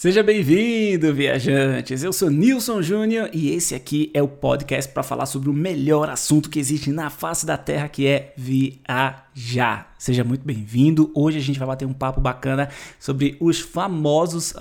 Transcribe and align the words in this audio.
Seja 0.00 0.22
bem-vindo, 0.22 1.12
viajantes! 1.12 2.02
Eu 2.02 2.10
sou 2.10 2.30
Nilson 2.30 2.80
Júnior 2.80 3.28
e 3.34 3.50
esse 3.50 3.74
aqui 3.74 4.10
é 4.14 4.22
o 4.22 4.26
podcast 4.26 4.90
para 4.90 5.02
falar 5.02 5.26
sobre 5.26 5.50
o 5.50 5.52
melhor 5.52 6.08
assunto 6.08 6.48
que 6.48 6.58
existe 6.58 6.90
na 6.90 7.10
face 7.10 7.44
da 7.44 7.58
Terra, 7.58 7.86
que 7.86 8.06
é 8.06 8.32
viajar. 8.34 9.94
Seja 9.98 10.24
muito 10.24 10.42
bem-vindo. 10.42 11.12
Hoje 11.14 11.36
a 11.36 11.42
gente 11.42 11.58
vai 11.58 11.68
bater 11.68 11.84
um 11.84 11.92
papo 11.92 12.18
bacana 12.18 12.70
sobre 12.98 13.36
os 13.38 13.60
famosos, 13.60 14.54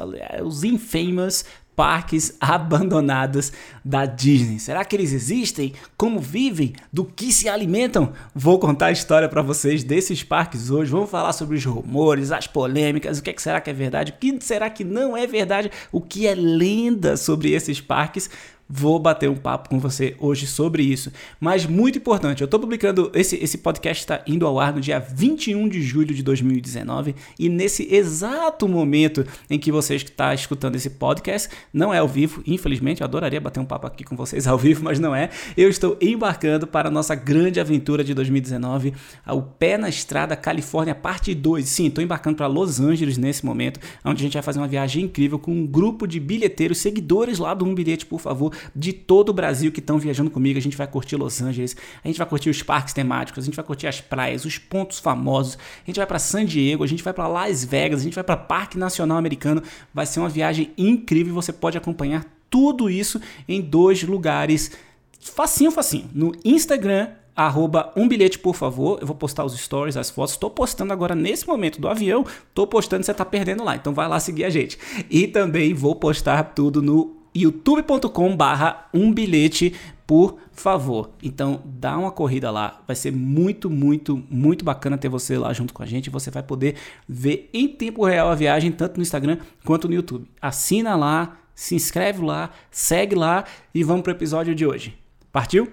os 0.43 0.65
infamous 0.65 1.45
parques 1.79 2.35
abandonados 2.41 3.53
da 3.85 4.05
Disney. 4.05 4.59
Será 4.59 4.83
que 4.83 4.93
eles 4.97 5.13
existem? 5.13 5.71
Como 5.95 6.19
vivem? 6.19 6.73
Do 6.91 7.05
que 7.05 7.31
se 7.31 7.47
alimentam? 7.47 8.11
Vou 8.35 8.59
contar 8.59 8.87
a 8.87 8.91
história 8.91 9.29
para 9.29 9.41
vocês 9.41 9.81
desses 9.81 10.21
parques 10.21 10.69
hoje. 10.69 10.91
Vamos 10.91 11.09
falar 11.09 11.31
sobre 11.31 11.55
os 11.55 11.63
rumores, 11.63 12.33
as 12.33 12.47
polêmicas, 12.47 13.19
o 13.19 13.23
que, 13.23 13.29
é 13.29 13.33
que 13.33 13.41
será 13.41 13.61
que 13.61 13.69
é 13.69 13.73
verdade, 13.73 14.11
o 14.11 14.19
que 14.19 14.37
será 14.41 14.69
que 14.69 14.83
não 14.83 15.15
é 15.15 15.25
verdade, 15.25 15.71
o 15.89 16.01
que 16.01 16.27
é 16.27 16.35
lenda 16.35 17.15
sobre 17.15 17.53
esses 17.53 17.79
parques. 17.79 18.29
Vou 18.71 18.99
bater 18.99 19.27
um 19.27 19.35
papo 19.35 19.67
com 19.67 19.79
você 19.79 20.15
hoje 20.19 20.45
sobre 20.45 20.83
isso. 20.83 21.11
Mas 21.39 21.65
muito 21.65 21.97
importante, 21.97 22.41
eu 22.41 22.45
estou 22.45 22.59
publicando, 22.59 23.11
esse, 23.15 23.35
esse 23.37 23.57
podcast 23.57 24.03
está 24.03 24.21
indo 24.27 24.45
ao 24.45 24.59
ar 24.59 24.71
no 24.71 24.79
dia 24.79 24.99
21 24.99 25.67
de 25.67 25.81
julho 25.81 26.13
de 26.13 26.21
2019 26.21 27.15
e 27.39 27.49
nesse 27.49 27.91
exato 27.91 28.67
momento 28.67 29.25
em 29.49 29.57
que 29.57 29.71
você 29.71 29.95
está 29.95 30.35
escutando 30.35 30.75
esse 30.75 30.91
podcast, 30.91 31.49
não 31.73 31.91
é 31.91 31.97
ao 31.97 32.07
vivo, 32.07 32.43
infelizmente, 32.45 33.01
eu 33.01 33.05
adoraria 33.05 33.41
bater 33.41 33.59
um 33.59 33.65
papo 33.65 33.87
aqui 33.87 34.03
com 34.03 34.15
vocês 34.15 34.45
ao 34.45 34.55
vivo, 34.55 34.83
mas 34.83 34.99
não 34.99 35.15
é. 35.15 35.31
Eu 35.57 35.67
estou 35.67 35.97
embarcando 35.99 36.67
para 36.67 36.89
a 36.89 36.91
nossa 36.91 37.15
grande 37.15 37.59
aventura 37.59 38.03
de 38.03 38.13
2019, 38.13 38.93
o 39.29 39.41
Pé 39.41 39.79
na 39.79 39.89
Estrada 39.89 40.35
Califórnia, 40.35 40.93
parte 40.93 41.33
2. 41.33 41.67
Sim, 41.67 41.87
estou 41.87 42.03
embarcando 42.03 42.37
para 42.37 42.45
Los 42.45 42.79
Angeles 42.79 43.17
nesse 43.17 43.43
momento, 43.43 43.79
onde 44.05 44.21
a 44.21 44.23
gente 44.23 44.33
vai 44.33 44.43
fazer 44.43 44.59
uma 44.59 44.67
viagem 44.67 45.05
incrível 45.05 45.39
com 45.39 45.51
um 45.51 45.65
grupo 45.65 46.05
de 46.05 46.19
bilheteiros, 46.19 46.77
seguidores 46.77 47.39
lá 47.39 47.55
do 47.55 47.65
Um 47.65 47.73
Bilhete, 47.73 48.05
por 48.05 48.19
favor 48.19 48.58
de 48.75 48.93
todo 48.93 49.29
o 49.29 49.33
Brasil 49.33 49.71
que 49.71 49.79
estão 49.79 49.97
viajando 49.97 50.29
comigo. 50.29 50.57
A 50.57 50.61
gente 50.61 50.77
vai 50.77 50.87
curtir 50.87 51.15
Los 51.15 51.41
Angeles, 51.41 51.75
a 52.03 52.07
gente 52.07 52.17
vai 52.17 52.27
curtir 52.27 52.49
os 52.49 52.61
parques 52.61 52.93
temáticos, 52.93 53.43
a 53.43 53.45
gente 53.45 53.55
vai 53.55 53.65
curtir 53.65 53.87
as 53.87 54.01
praias, 54.01 54.45
os 54.45 54.57
pontos 54.57 54.99
famosos. 54.99 55.57
A 55.83 55.85
gente 55.85 55.97
vai 55.97 56.05
para 56.05 56.19
San 56.19 56.45
Diego, 56.45 56.83
a 56.83 56.87
gente 56.87 57.03
vai 57.03 57.13
para 57.13 57.27
Las 57.27 57.63
Vegas, 57.63 58.01
a 58.01 58.03
gente 58.03 58.15
vai 58.15 58.23
para 58.23 58.37
Parque 58.37 58.77
Nacional 58.77 59.17
Americano. 59.17 59.61
Vai 59.93 60.05
ser 60.05 60.19
uma 60.19 60.29
viagem 60.29 60.71
incrível. 60.77 61.33
Você 61.33 61.53
pode 61.53 61.77
acompanhar 61.77 62.25
tudo 62.49 62.89
isso 62.89 63.21
em 63.47 63.61
dois 63.61 64.03
lugares. 64.03 64.71
Facinho, 65.19 65.71
facinho. 65.71 66.09
No 66.13 66.31
Instagram 66.43 67.09
arroba 67.35 67.93
um 67.95 68.07
bilhete, 68.07 68.37
por 68.37 68.53
favor. 68.53 68.99
Eu 68.99 69.07
vou 69.07 69.15
postar 69.15 69.45
os 69.45 69.57
stories, 69.57 69.95
as 69.95 70.09
fotos. 70.09 70.33
Estou 70.33 70.49
postando 70.49 70.91
agora 70.91 71.15
nesse 71.15 71.47
momento 71.47 71.79
do 71.79 71.87
avião. 71.87 72.25
Estou 72.49 72.67
postando, 72.67 73.05
você 73.05 73.11
está 73.11 73.23
perdendo 73.23 73.63
lá. 73.63 73.75
Então 73.75 73.93
vai 73.93 74.07
lá 74.09 74.19
seguir 74.19 74.43
a 74.43 74.49
gente. 74.49 74.77
E 75.09 75.25
também 75.25 75.73
vou 75.73 75.95
postar 75.95 76.43
tudo 76.43 76.81
no 76.81 77.18
youtube.com 77.35 78.35
barra 78.35 78.89
um 78.93 79.13
bilhete 79.13 79.73
por 80.09 80.39
favor. 80.51 81.11
Então 81.21 81.61
dá 81.63 81.95
uma 81.97 82.11
corrida 82.11 82.49
lá, 82.49 82.81
vai 82.87 82.95
ser 82.95 83.11
muito, 83.11 83.69
muito, 83.69 84.23
muito 84.29 84.65
bacana 84.65 84.97
ter 84.97 85.07
você 85.07 85.37
lá 85.37 85.53
junto 85.53 85.71
com 85.73 85.83
a 85.83 85.85
gente. 85.85 86.09
Você 86.09 86.31
vai 86.31 86.41
poder 86.41 86.75
ver 87.07 87.47
em 87.53 87.67
tempo 87.67 88.03
real 88.03 88.29
a 88.29 88.35
viagem, 88.35 88.71
tanto 88.71 88.97
no 88.97 89.03
Instagram 89.03 89.37
quanto 89.63 89.87
no 89.87 89.93
YouTube. 89.93 90.27
Assina 90.41 90.95
lá, 90.95 91.37
se 91.53 91.75
inscreve 91.75 92.23
lá, 92.23 92.49
segue 92.71 93.13
lá 93.13 93.45
e 93.73 93.83
vamos 93.83 94.01
para 94.01 94.11
o 94.11 94.15
episódio 94.15 94.55
de 94.55 94.65
hoje. 94.65 94.97
Partiu? 95.31 95.71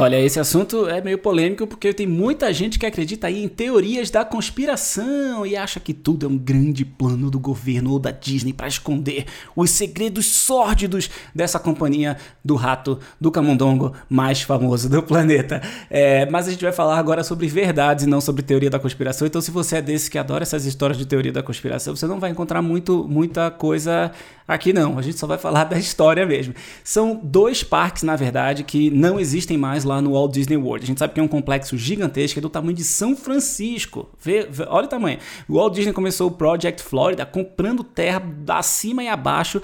Olha, 0.00 0.20
esse 0.20 0.38
assunto 0.38 0.88
é 0.88 1.00
meio 1.00 1.18
polêmico 1.18 1.66
porque 1.66 1.92
tem 1.92 2.06
muita 2.06 2.52
gente 2.52 2.78
que 2.78 2.86
acredita 2.86 3.26
aí 3.26 3.42
em 3.42 3.48
teorias 3.48 4.10
da 4.10 4.24
conspiração 4.24 5.44
e 5.44 5.56
acha 5.56 5.80
que 5.80 5.92
tudo 5.92 6.24
é 6.24 6.28
um 6.28 6.38
grande 6.38 6.84
plano 6.84 7.28
do 7.28 7.40
governo 7.40 7.90
ou 7.90 7.98
da 7.98 8.12
Disney 8.12 8.52
para 8.52 8.68
esconder 8.68 9.26
os 9.56 9.70
segredos 9.70 10.26
sórdidos 10.26 11.10
dessa 11.34 11.58
companhia 11.58 12.16
do 12.44 12.54
rato 12.54 13.00
do 13.20 13.32
camundongo 13.32 13.92
mais 14.08 14.40
famoso 14.40 14.88
do 14.88 15.02
planeta. 15.02 15.60
É, 15.90 16.26
mas 16.26 16.46
a 16.46 16.52
gente 16.52 16.62
vai 16.62 16.72
falar 16.72 16.96
agora 16.96 17.24
sobre 17.24 17.48
verdades 17.48 18.04
e 18.04 18.08
não 18.08 18.20
sobre 18.20 18.42
teoria 18.42 18.70
da 18.70 18.78
conspiração. 18.78 19.26
Então, 19.26 19.40
se 19.40 19.50
você 19.50 19.78
é 19.78 19.82
desse 19.82 20.08
que 20.08 20.16
adora 20.16 20.44
essas 20.44 20.64
histórias 20.64 20.96
de 20.96 21.06
teoria 21.06 21.32
da 21.32 21.42
conspiração, 21.42 21.96
você 21.96 22.06
não 22.06 22.20
vai 22.20 22.30
encontrar 22.30 22.62
muito, 22.62 23.04
muita 23.08 23.50
coisa 23.50 24.12
aqui 24.48 24.72
não. 24.72 24.98
A 24.98 25.02
gente 25.02 25.18
só 25.18 25.26
vai 25.26 25.38
falar 25.38 25.64
da 25.68 25.78
história 25.78 26.26
mesmo. 26.26 26.54
São 26.82 27.20
dois 27.22 27.62
parques, 27.62 28.02
na 28.02 28.16
verdade, 28.16 28.64
que 28.64 28.90
não 28.90 29.20
existem 29.20 29.58
mais 29.58 29.84
lá 29.84 30.00
no 30.00 30.12
Walt 30.12 30.32
Disney 30.32 30.56
World. 30.56 30.84
A 30.84 30.86
gente 30.86 30.98
sabe 30.98 31.12
que 31.12 31.20
é 31.20 31.22
um 31.22 31.28
complexo 31.28 31.76
gigantesco, 31.76 32.38
é 32.38 32.42
do 32.42 32.48
tamanho 32.48 32.74
de 32.74 32.84
São 32.84 33.14
Francisco. 33.14 34.08
Vê, 34.20 34.48
vê, 34.50 34.64
olha 34.66 34.86
o 34.86 34.88
tamanho. 34.88 35.18
O 35.46 35.56
Walt 35.56 35.74
Disney 35.74 35.92
começou 35.92 36.28
o 36.28 36.32
Project 36.32 36.82
Florida 36.82 37.26
comprando 37.26 37.84
terra 37.84 38.22
acima 38.48 39.04
e 39.04 39.08
abaixo 39.08 39.60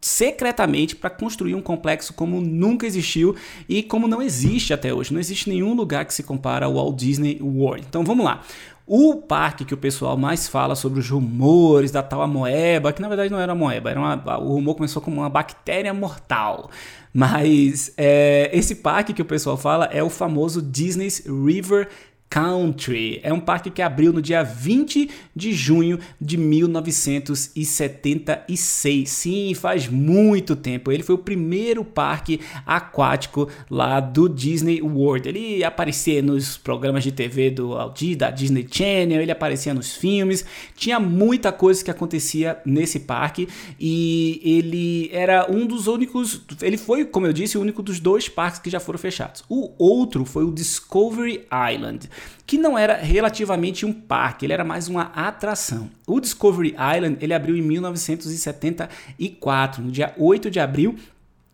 secretamente 0.00 0.94
para 0.94 1.10
construir 1.10 1.54
um 1.54 1.60
complexo 1.60 2.12
como 2.14 2.40
nunca 2.40 2.86
existiu 2.86 3.34
e 3.68 3.82
como 3.82 4.06
não 4.06 4.22
existe 4.22 4.72
até 4.72 4.94
hoje. 4.94 5.12
Não 5.12 5.20
existe 5.20 5.48
nenhum 5.48 5.74
lugar 5.74 6.04
que 6.04 6.14
se 6.14 6.22
compara 6.22 6.66
ao 6.66 6.74
Walt 6.74 6.96
Disney 6.96 7.38
World. 7.42 7.84
Então 7.88 8.04
vamos 8.04 8.24
lá. 8.24 8.42
O 8.90 9.16
parque 9.16 9.66
que 9.66 9.74
o 9.74 9.76
pessoal 9.76 10.16
mais 10.16 10.48
fala 10.48 10.74
sobre 10.74 11.00
os 11.00 11.10
rumores 11.10 11.90
da 11.90 12.02
tal 12.02 12.22
amoeba, 12.22 12.90
que 12.90 13.02
na 13.02 13.08
verdade 13.08 13.30
não 13.30 13.38
era 13.38 13.52
amoeba, 13.52 13.90
era 13.90 14.00
uma, 14.00 14.38
o 14.38 14.54
rumor 14.54 14.76
começou 14.76 15.02
como 15.02 15.18
uma 15.20 15.28
bactéria 15.28 15.92
mortal. 15.92 16.70
Mas 17.12 17.92
é, 17.98 18.48
esse 18.50 18.76
parque 18.76 19.12
que 19.12 19.20
o 19.20 19.26
pessoal 19.26 19.58
fala 19.58 19.90
é 19.92 20.02
o 20.02 20.08
famoso 20.08 20.62
Disney's 20.62 21.22
River 21.26 21.86
Country. 22.30 23.20
É 23.22 23.32
um 23.32 23.40
parque 23.40 23.70
que 23.70 23.80
abriu 23.80 24.12
no 24.12 24.20
dia 24.20 24.42
20 24.42 25.08
de 25.34 25.52
junho 25.52 25.98
de 26.20 26.36
1976. 26.36 29.08
Sim, 29.08 29.54
faz 29.54 29.88
muito 29.88 30.54
tempo. 30.54 30.92
Ele 30.92 31.02
foi 31.02 31.14
o 31.14 31.18
primeiro 31.18 31.82
parque 31.84 32.40
aquático 32.66 33.48
lá 33.70 34.00
do 34.00 34.28
Disney 34.28 34.82
World. 34.82 35.28
Ele 35.28 35.64
aparecia 35.64 36.20
nos 36.22 36.56
programas 36.56 37.02
de 37.02 37.12
TV 37.12 37.50
do 37.50 37.74
Aldi, 37.74 38.14
da 38.14 38.30
Disney 38.30 38.66
Channel, 38.70 39.22
ele 39.22 39.32
aparecia 39.32 39.72
nos 39.72 39.96
filmes. 39.96 40.44
Tinha 40.76 41.00
muita 41.00 41.50
coisa 41.50 41.82
que 41.82 41.90
acontecia 41.90 42.58
nesse 42.64 43.00
parque 43.00 43.48
e 43.80 44.40
ele 44.44 45.10
era 45.12 45.50
um 45.50 45.66
dos 45.66 45.86
únicos, 45.86 46.42
ele 46.60 46.76
foi, 46.76 47.04
como 47.04 47.26
eu 47.26 47.32
disse, 47.32 47.56
o 47.56 47.60
único 47.60 47.82
dos 47.82 48.00
dois 48.00 48.28
parques 48.28 48.60
que 48.60 48.70
já 48.70 48.80
foram 48.80 48.98
fechados. 48.98 49.44
O 49.48 49.72
outro 49.78 50.24
foi 50.24 50.44
o 50.44 50.52
Discovery 50.52 51.46
Island 51.72 52.08
que 52.46 52.58
não 52.58 52.78
era 52.78 52.96
relativamente 52.96 53.84
um 53.84 53.92
parque, 53.92 54.46
ele 54.46 54.52
era 54.52 54.64
mais 54.64 54.86
uma 54.88 55.10
atração. 55.14 55.90
O 56.06 56.20
Discovery 56.20 56.76
Island 56.96 57.18
ele 57.20 57.34
abriu 57.34 57.56
em 57.56 57.62
1974, 57.62 59.82
no 59.82 59.90
dia 59.90 60.14
8 60.16 60.48
de 60.50 60.60
abril 60.60 60.96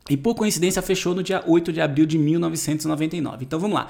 e 0.09 0.17
por 0.17 0.35
coincidência 0.35 0.83
fechou 0.83 1.15
no 1.15 1.23
dia 1.23 1.43
8 1.47 1.73
de 1.73 1.81
abril 1.81 2.05
de 2.05 2.19
1999. 2.19 3.45
Então 3.45 3.59
vamos 3.59 3.75
lá. 3.75 3.89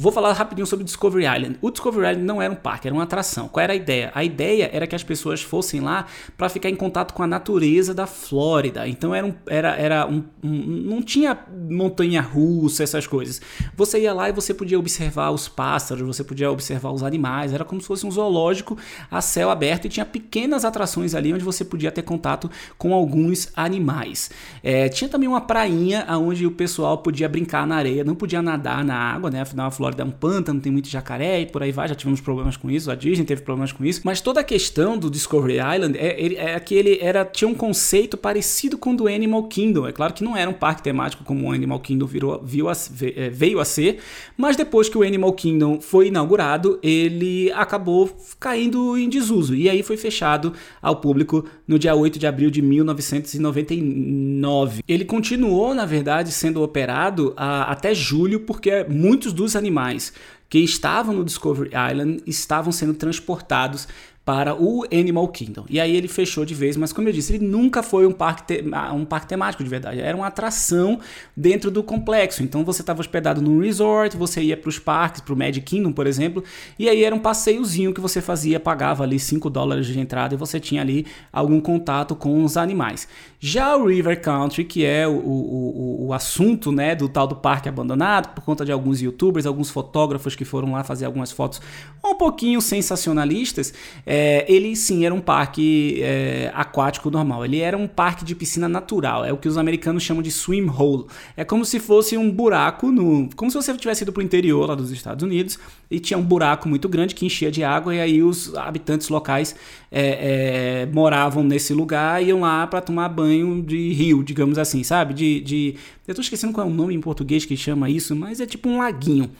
Vou 0.00 0.12
falar 0.12 0.32
rapidinho 0.32 0.64
sobre 0.64 0.84
Discovery 0.84 1.24
Island. 1.24 1.58
O 1.60 1.72
Discovery 1.72 2.06
Island 2.10 2.24
não 2.24 2.40
era 2.40 2.52
um 2.52 2.56
parque, 2.56 2.86
era 2.86 2.94
uma 2.94 3.02
atração. 3.02 3.48
Qual 3.48 3.60
era 3.60 3.72
a 3.72 3.76
ideia? 3.76 4.12
A 4.14 4.22
ideia 4.22 4.70
era 4.72 4.86
que 4.86 4.94
as 4.94 5.02
pessoas 5.02 5.42
fossem 5.42 5.80
lá 5.80 6.06
para 6.36 6.48
ficar 6.48 6.70
em 6.70 6.76
contato 6.76 7.12
com 7.12 7.20
a 7.24 7.26
natureza 7.26 7.92
da 7.92 8.06
Flórida. 8.06 8.86
Então 8.86 9.12
era 9.12 9.26
um, 9.26 9.34
era, 9.48 9.74
era 9.74 10.06
um, 10.06 10.22
um 10.40 10.56
não 10.88 11.02
tinha 11.02 11.36
montanha 11.68 12.20
russa, 12.20 12.84
essas 12.84 13.08
coisas. 13.08 13.40
Você 13.76 14.02
ia 14.02 14.14
lá 14.14 14.28
e 14.28 14.32
você 14.32 14.54
podia 14.54 14.78
observar 14.78 15.32
os 15.32 15.48
pássaros, 15.48 16.06
você 16.06 16.22
podia 16.22 16.48
observar 16.48 16.92
os 16.92 17.02
animais. 17.02 17.52
Era 17.52 17.64
como 17.64 17.80
se 17.80 17.88
fosse 17.88 18.06
um 18.06 18.10
zoológico 18.12 18.78
a 19.10 19.20
céu 19.20 19.50
aberto 19.50 19.86
e 19.86 19.88
tinha 19.88 20.06
pequenas 20.06 20.64
atrações 20.64 21.12
ali 21.12 21.34
onde 21.34 21.42
você 21.42 21.64
podia 21.64 21.90
ter 21.90 22.02
contato 22.02 22.48
com 22.78 22.94
alguns 22.94 23.48
animais. 23.56 24.30
É, 24.62 24.88
tinha 24.88 25.10
também 25.10 25.28
uma 25.28 25.40
prainha 25.40 26.06
onde 26.10 26.46
o 26.46 26.52
pessoal 26.52 26.98
podia 26.98 27.28
brincar 27.28 27.66
na 27.66 27.74
areia, 27.74 28.04
não 28.04 28.14
podia 28.14 28.40
nadar 28.40 28.84
na 28.84 28.94
água, 28.94 29.28
né? 29.28 29.40
Afinal 29.40 29.66
a 29.66 29.70
Flórida 29.72 29.87
Flórida 29.88 30.02
é 30.02 30.06
um 30.06 30.10
pântano, 30.10 30.60
tem 30.60 30.70
muito 30.70 30.88
jacaré 30.88 31.40
e 31.40 31.46
por 31.46 31.62
aí 31.62 31.72
vai, 31.72 31.88
já 31.88 31.94
tivemos 31.94 32.20
problemas 32.20 32.56
com 32.56 32.70
isso, 32.70 32.90
a 32.90 32.94
Disney 32.94 33.24
teve 33.24 33.40
problemas 33.42 33.72
com 33.72 33.82
isso, 33.84 34.02
mas 34.04 34.20
toda 34.20 34.40
a 34.40 34.44
questão 34.44 34.98
do 34.98 35.10
Discovery 35.10 35.54
Island 35.54 35.96
é, 35.96 36.54
é 36.54 36.60
que 36.60 36.74
ele 36.74 36.98
era, 37.00 37.24
tinha 37.24 37.48
um 37.48 37.54
conceito 37.54 38.16
parecido 38.16 38.76
com 38.76 38.92
o 38.92 38.96
do 38.96 39.08
Animal 39.08 39.44
Kingdom. 39.44 39.86
É 39.86 39.92
claro 39.92 40.12
que 40.12 40.22
não 40.22 40.36
era 40.36 40.50
um 40.50 40.54
parque 40.54 40.82
temático 40.82 41.24
como 41.24 41.48
o 41.48 41.52
Animal 41.52 41.80
Kingdom 41.80 42.06
virou, 42.06 42.42
viu 42.44 42.68
a, 42.68 42.72
é, 43.16 43.30
veio 43.30 43.60
a 43.60 43.64
ser, 43.64 43.98
mas 44.36 44.56
depois 44.56 44.88
que 44.88 44.98
o 44.98 45.02
Animal 45.02 45.32
Kingdom 45.32 45.80
foi 45.80 46.08
inaugurado, 46.08 46.78
ele 46.82 47.50
acabou 47.52 48.10
caindo 48.38 48.98
em 48.98 49.08
desuso 49.08 49.54
e 49.54 49.70
aí 49.70 49.82
foi 49.82 49.96
fechado 49.96 50.52
ao 50.82 50.96
público 50.96 51.46
no 51.66 51.78
dia 51.78 51.94
8 51.94 52.18
de 52.18 52.26
abril 52.26 52.50
de 52.50 52.60
1999. 52.60 54.82
Ele 54.86 55.04
continuou, 55.04 55.74
na 55.74 55.86
verdade, 55.86 56.32
sendo 56.32 56.62
operado 56.62 57.32
a, 57.36 57.72
até 57.72 57.94
julho, 57.94 58.40
porque 58.40 58.84
muitos 58.88 59.32
dos 59.32 59.56
animais 59.56 59.77
animais 59.78 60.12
que 60.48 60.58
estavam 60.58 61.14
no 61.14 61.24
Discovery 61.24 61.70
Island 61.70 62.22
estavam 62.26 62.72
sendo 62.72 62.94
transportados 62.94 63.86
para 64.28 64.54
o 64.54 64.84
Animal 64.92 65.26
Kingdom. 65.28 65.64
E 65.70 65.80
aí 65.80 65.96
ele 65.96 66.06
fechou 66.06 66.44
de 66.44 66.54
vez, 66.54 66.76
mas 66.76 66.92
como 66.92 67.08
eu 67.08 67.12
disse, 67.14 67.34
ele 67.34 67.46
nunca 67.46 67.82
foi 67.82 68.06
um 68.06 68.12
parque, 68.12 68.62
ah, 68.72 68.92
um 68.92 69.06
parque 69.06 69.26
temático 69.26 69.64
de 69.64 69.70
verdade. 69.70 70.02
Era 70.02 70.14
uma 70.14 70.26
atração 70.26 71.00
dentro 71.34 71.70
do 71.70 71.82
complexo. 71.82 72.42
Então 72.42 72.62
você 72.62 72.82
estava 72.82 73.00
hospedado 73.00 73.40
num 73.40 73.58
resort, 73.58 74.18
você 74.18 74.42
ia 74.42 74.54
para 74.54 74.68
os 74.68 74.78
parques, 74.78 75.22
para 75.22 75.32
o 75.32 75.36
Magic 75.36 75.62
Kingdom, 75.62 75.92
por 75.92 76.06
exemplo, 76.06 76.44
e 76.78 76.90
aí 76.90 77.04
era 77.04 77.14
um 77.14 77.18
passeiozinho 77.18 77.94
que 77.94 78.02
você 78.02 78.20
fazia, 78.20 78.60
pagava 78.60 79.02
ali 79.02 79.18
5 79.18 79.48
dólares 79.48 79.86
de 79.86 79.98
entrada 79.98 80.34
e 80.34 80.36
você 80.36 80.60
tinha 80.60 80.82
ali 80.82 81.06
algum 81.32 81.58
contato 81.58 82.14
com 82.14 82.44
os 82.44 82.58
animais. 82.58 83.08
Já 83.40 83.78
o 83.78 83.86
River 83.86 84.20
Country, 84.20 84.62
que 84.62 84.84
é 84.84 85.08
o, 85.08 85.12
o, 85.12 86.02
o, 86.02 86.06
o 86.08 86.12
assunto 86.12 86.70
né, 86.70 86.94
do 86.94 87.08
tal 87.08 87.26
do 87.26 87.36
parque 87.36 87.66
abandonado, 87.66 88.34
por 88.34 88.44
conta 88.44 88.62
de 88.62 88.72
alguns 88.72 89.00
youtubers, 89.00 89.46
alguns 89.46 89.70
fotógrafos 89.70 90.36
que 90.36 90.44
foram 90.44 90.72
lá 90.72 90.84
fazer 90.84 91.06
algumas 91.06 91.32
fotos 91.32 91.62
um 92.04 92.14
pouquinho 92.14 92.60
sensacionalistas, 92.60 93.72
é, 94.04 94.17
ele 94.48 94.74
sim 94.74 95.04
era 95.04 95.14
um 95.14 95.20
parque 95.20 96.00
é, 96.02 96.50
aquático 96.54 97.10
normal. 97.10 97.44
Ele 97.44 97.60
era 97.60 97.76
um 97.76 97.86
parque 97.86 98.24
de 98.24 98.34
piscina 98.34 98.68
natural, 98.68 99.24
é 99.24 99.32
o 99.32 99.36
que 99.36 99.48
os 99.48 99.58
americanos 99.58 100.02
chamam 100.02 100.22
de 100.22 100.30
swim 100.30 100.68
hole. 100.68 101.04
É 101.36 101.44
como 101.44 101.64
se 101.64 101.78
fosse 101.78 102.16
um 102.16 102.30
buraco, 102.30 102.90
no, 102.90 103.28
como 103.36 103.50
se 103.50 103.56
você 103.56 103.76
tivesse 103.76 104.02
ido 104.02 104.12
para 104.12 104.20
o 104.20 104.24
interior 104.24 104.68
lá 104.68 104.74
dos 104.74 104.90
Estados 104.90 105.22
Unidos 105.22 105.58
e 105.90 106.00
tinha 106.00 106.18
um 106.18 106.22
buraco 106.22 106.68
muito 106.68 106.88
grande 106.88 107.14
que 107.14 107.24
enchia 107.26 107.50
de 107.50 107.62
água 107.62 107.94
e 107.94 108.00
aí 108.00 108.22
os 108.22 108.54
habitantes 108.54 109.08
locais 109.08 109.54
é, 109.90 110.82
é 110.82 110.86
moravam 110.86 111.42
nesse 111.42 111.72
lugar 111.72 112.22
e 112.22 112.28
iam 112.28 112.40
lá 112.40 112.66
para 112.66 112.80
tomar 112.80 113.08
banho 113.08 113.62
de 113.62 113.92
rio, 113.92 114.22
digamos 114.22 114.58
assim, 114.58 114.82
sabe? 114.82 115.14
De, 115.14 115.40
de 115.40 115.74
eu 116.06 116.12
estou 116.12 116.22
esquecendo 116.22 116.52
qual 116.52 116.66
é 116.66 116.70
o 116.70 116.72
nome 116.72 116.94
em 116.94 117.00
português 117.00 117.44
que 117.44 117.56
chama 117.56 117.90
isso, 117.90 118.16
mas 118.16 118.40
é 118.40 118.46
tipo 118.46 118.68
um 118.68 118.78
laguinho. 118.78 119.30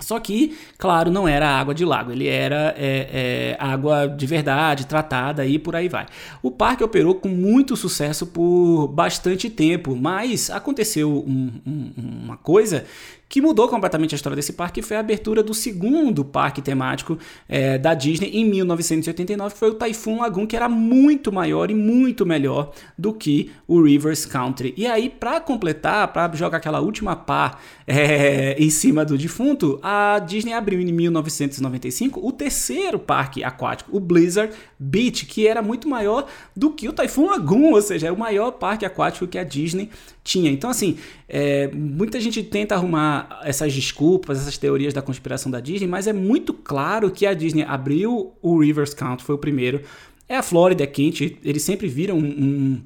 Só 0.00 0.18
que, 0.18 0.56
claro, 0.78 1.10
não 1.10 1.28
era 1.28 1.48
água 1.48 1.74
de 1.74 1.84
lago, 1.84 2.10
ele 2.12 2.26
era 2.26 2.74
é, 2.76 3.56
é, 3.56 3.56
água 3.58 4.06
de 4.06 4.26
verdade, 4.26 4.86
tratada 4.86 5.46
e 5.46 5.58
por 5.58 5.76
aí 5.76 5.88
vai. 5.88 6.06
O 6.42 6.50
parque 6.50 6.82
operou 6.82 7.14
com 7.14 7.28
muito 7.28 7.76
sucesso 7.76 8.26
por 8.26 8.88
bastante 8.88 9.48
tempo, 9.48 9.94
mas 9.94 10.50
aconteceu 10.50 11.10
um, 11.10 11.52
um, 11.66 11.92
uma 12.24 12.36
coisa 12.36 12.84
que 13.30 13.40
mudou 13.40 13.68
completamente 13.68 14.12
a 14.12 14.16
história 14.16 14.34
desse 14.34 14.54
parque 14.54 14.82
foi 14.82 14.96
a 14.96 15.00
abertura 15.00 15.40
do 15.40 15.54
segundo 15.54 16.24
parque 16.24 16.60
temático 16.60 17.16
é, 17.48 17.78
da 17.78 17.94
Disney 17.94 18.28
em 18.34 18.44
1989, 18.44 19.54
que 19.54 19.58
foi 19.58 19.70
o 19.70 19.74
Typhoon 19.74 20.18
Lagoon, 20.18 20.48
que 20.48 20.56
era 20.56 20.68
muito 20.68 21.30
maior 21.30 21.70
e 21.70 21.74
muito 21.74 22.26
melhor 22.26 22.72
do 22.98 23.14
que 23.14 23.52
o 23.68 23.80
Rivers 23.80 24.26
Country. 24.26 24.74
E 24.76 24.84
aí, 24.84 25.08
para 25.08 25.40
completar, 25.40 26.08
para 26.08 26.34
jogar 26.34 26.58
aquela 26.58 26.80
última 26.80 27.14
pá 27.14 27.58
é, 27.86 28.56
em 28.58 28.68
cima 28.68 29.04
do 29.04 29.16
defunto, 29.16 29.78
a 29.80 30.18
Disney 30.18 30.52
abriu 30.52 30.80
em 30.80 30.92
1995 30.92 32.26
o 32.26 32.32
terceiro 32.32 32.98
parque 32.98 33.44
aquático, 33.44 33.96
o 33.96 34.00
Blizzard 34.00 34.52
Beach, 34.76 35.24
que 35.26 35.46
era 35.46 35.62
muito 35.62 35.88
maior 35.88 36.26
do 36.56 36.72
que 36.72 36.88
o 36.88 36.92
Typhoon 36.92 37.26
Lagoon, 37.26 37.74
ou 37.74 37.82
seja, 37.82 38.08
é 38.08 38.12
o 38.12 38.18
maior 38.18 38.50
parque 38.50 38.84
aquático 38.84 39.28
que 39.28 39.38
a 39.38 39.44
Disney 39.44 39.88
tinha. 40.24 40.50
Então, 40.50 40.68
assim, 40.68 40.98
é, 41.28 41.68
muita 41.68 42.20
gente 42.20 42.42
tenta 42.42 42.74
arrumar 42.74 43.19
essas 43.42 43.74
desculpas, 43.74 44.40
essas 44.40 44.58
teorias 44.58 44.94
da 44.94 45.02
conspiração 45.02 45.50
da 45.50 45.60
Disney, 45.60 45.88
mas 45.88 46.06
é 46.06 46.12
muito 46.12 46.52
claro 46.52 47.10
que 47.10 47.26
a 47.26 47.34
Disney 47.34 47.62
abriu 47.62 48.32
o 48.40 48.58
Rivers 48.60 48.94
Country, 48.94 49.24
foi 49.24 49.34
o 49.34 49.38
primeiro. 49.38 49.82
É 50.28 50.36
a 50.36 50.42
Flórida, 50.42 50.84
é 50.84 50.86
quente, 50.86 51.38
eles 51.44 51.62
sempre 51.62 51.88
viram 51.88 52.16
um, 52.16 52.22
um 52.22 52.80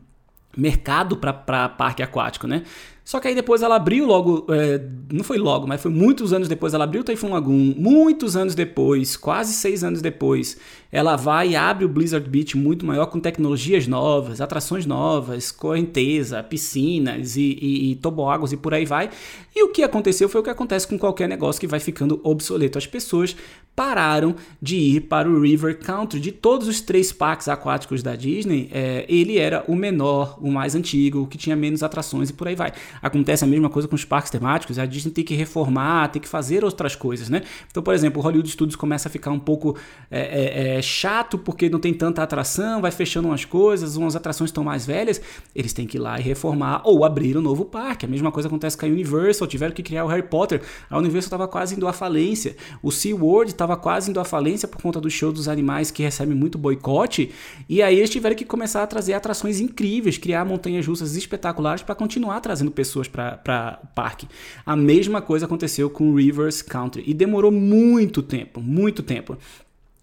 mercado 0.56 1.16
para 1.16 1.68
parque 1.68 2.02
aquático, 2.02 2.46
né? 2.46 2.62
Só 3.04 3.20
que 3.20 3.28
aí 3.28 3.34
depois 3.34 3.60
ela 3.60 3.76
abriu 3.76 4.06
logo, 4.06 4.46
é, 4.48 4.80
não 5.12 5.22
foi 5.22 5.36
logo, 5.36 5.66
mas 5.66 5.82
foi 5.82 5.90
muitos 5.90 6.32
anos 6.32 6.48
depois, 6.48 6.72
ela 6.72 6.84
abriu 6.84 7.02
o 7.02 7.04
Typhoon 7.04 7.34
Lagoon, 7.34 7.74
muitos 7.76 8.34
anos 8.34 8.54
depois, 8.54 9.14
quase 9.14 9.52
seis 9.52 9.84
anos 9.84 10.00
depois, 10.00 10.56
ela 10.90 11.14
vai 11.14 11.50
e 11.50 11.56
abre 11.56 11.84
o 11.84 11.88
Blizzard 11.88 12.26
Beach 12.26 12.56
muito 12.56 12.86
maior 12.86 13.06
com 13.06 13.20
tecnologias 13.20 13.86
novas, 13.86 14.40
atrações 14.40 14.86
novas, 14.86 15.52
correnteza, 15.52 16.42
piscinas 16.42 17.36
e, 17.36 17.58
e, 17.60 17.90
e 17.92 17.96
toboáguas 17.96 18.52
e 18.52 18.56
por 18.56 18.72
aí 18.72 18.86
vai. 18.86 19.10
E 19.54 19.62
o 19.62 19.68
que 19.68 19.82
aconteceu 19.82 20.26
foi 20.26 20.40
o 20.40 20.44
que 20.44 20.50
acontece 20.50 20.88
com 20.88 20.98
qualquer 20.98 21.28
negócio 21.28 21.60
que 21.60 21.66
vai 21.66 21.80
ficando 21.80 22.20
obsoleto. 22.24 22.78
As 22.78 22.86
pessoas 22.86 23.36
pararam 23.74 24.36
de 24.62 24.76
ir 24.76 25.00
para 25.02 25.28
o 25.28 25.40
River 25.40 25.78
Country. 25.78 26.20
De 26.20 26.30
todos 26.30 26.68
os 26.68 26.80
três 26.80 27.12
parques 27.12 27.48
aquáticos 27.48 28.02
da 28.02 28.14
Disney, 28.14 28.68
é, 28.72 29.04
ele 29.08 29.38
era 29.38 29.64
o 29.66 29.74
menor, 29.74 30.38
o 30.40 30.50
mais 30.50 30.74
antigo, 30.74 31.22
o 31.22 31.26
que 31.26 31.36
tinha 31.36 31.56
menos 31.56 31.82
atrações 31.82 32.30
e 32.30 32.32
por 32.32 32.46
aí 32.46 32.54
vai. 32.54 32.72
Acontece 33.02 33.44
a 33.44 33.46
mesma 33.46 33.68
coisa 33.68 33.88
com 33.88 33.96
os 33.96 34.04
parques 34.04 34.30
temáticos, 34.30 34.78
a 34.78 34.86
Disney 34.86 35.12
tem 35.12 35.24
que 35.24 35.34
reformar, 35.34 36.08
tem 36.08 36.22
que 36.22 36.28
fazer 36.28 36.64
outras 36.64 36.94
coisas, 36.94 37.28
né? 37.28 37.42
Então, 37.70 37.82
por 37.82 37.94
exemplo, 37.94 38.20
o 38.20 38.24
Hollywood 38.24 38.48
Studios 38.48 38.76
começa 38.76 39.08
a 39.08 39.10
ficar 39.10 39.30
um 39.30 39.38
pouco 39.38 39.76
é, 40.10 40.20
é, 40.20 40.78
é 40.78 40.82
chato 40.82 41.36
porque 41.36 41.68
não 41.68 41.80
tem 41.80 41.92
tanta 41.92 42.22
atração, 42.22 42.80
vai 42.80 42.90
fechando 42.90 43.28
umas 43.28 43.44
coisas, 43.44 43.96
umas 43.96 44.14
atrações 44.14 44.50
estão 44.50 44.62
mais 44.62 44.86
velhas, 44.86 45.20
eles 45.54 45.72
têm 45.72 45.86
que 45.86 45.96
ir 45.96 46.00
lá 46.00 46.18
e 46.18 46.22
reformar 46.22 46.82
ou 46.84 47.04
abrir 47.04 47.36
um 47.36 47.42
novo 47.42 47.64
parque. 47.64 48.06
A 48.06 48.08
mesma 48.08 48.30
coisa 48.30 48.48
acontece 48.48 48.76
com 48.78 48.86
a 48.86 48.88
Universal, 48.88 49.48
tiveram 49.48 49.74
que 49.74 49.82
criar 49.82 50.04
o 50.04 50.08
Harry 50.08 50.22
Potter, 50.22 50.62
a 50.88 50.96
Universal 50.98 51.26
estava 51.26 51.48
quase 51.48 51.74
indo 51.74 51.88
à 51.88 51.92
falência, 51.92 52.56
o 52.82 52.92
SeaWorld 52.92 53.50
estava 53.50 53.63
quase 53.76 54.10
indo 54.10 54.20
à 54.20 54.24
falência 54.24 54.68
por 54.68 54.80
conta 54.80 55.00
do 55.00 55.10
show 55.10 55.32
dos 55.32 55.48
animais 55.48 55.90
que 55.90 56.02
recebe 56.02 56.34
muito 56.34 56.58
boicote, 56.58 57.30
e 57.68 57.82
aí 57.82 57.96
eles 57.96 58.10
tiveram 58.10 58.36
que 58.36 58.44
começar 58.44 58.82
a 58.82 58.86
trazer 58.86 59.14
atrações 59.14 59.60
incríveis, 59.60 60.18
criar 60.18 60.44
montanhas 60.44 60.86
russas 60.86 61.16
espetaculares 61.16 61.82
para 61.82 61.94
continuar 61.94 62.40
trazendo 62.40 62.70
pessoas 62.70 63.08
para 63.08 63.80
o 63.82 63.86
parque. 63.94 64.28
A 64.64 64.76
mesma 64.76 65.22
coisa 65.22 65.46
aconteceu 65.46 65.88
com 65.88 66.14
Rivers 66.14 66.62
Country 66.62 67.02
e 67.06 67.14
demorou 67.14 67.50
muito 67.50 68.22
tempo, 68.22 68.60
muito 68.60 69.02
tempo. 69.02 69.36